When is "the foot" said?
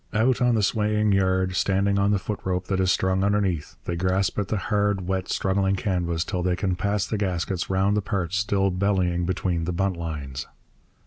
2.09-2.39